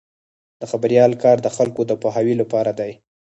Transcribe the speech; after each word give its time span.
د 0.61 0.63
خبریال 0.71 1.11
کار 1.23 1.37
د 1.41 1.47
خلکو 1.57 1.81
د 1.87 1.91
پوهاوي 2.01 2.35
لپاره 2.41 2.71
دی. 2.79 2.91